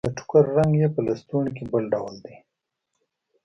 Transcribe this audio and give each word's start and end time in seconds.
د 0.07 0.07
ټوکر 0.17 0.43
رنګ 0.57 0.73
يې 0.81 0.87
په 0.95 0.99
لستوڼي 1.07 1.51
کې 1.57 1.63
بل 1.71 1.83
ډول 1.93 2.15
دی. 2.25 2.35